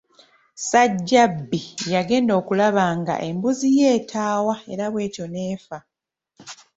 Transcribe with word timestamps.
Ssajjabbi 0.55 1.59
yagenda 1.93 2.33
okulaba 2.39 2.83
nga 2.99 3.15
embuzi 3.27 3.69
ye 3.77 3.85
etaawa 3.97 4.55
era 4.71 4.85
bw'etyo 4.93 5.25
n'efa. 5.33 5.77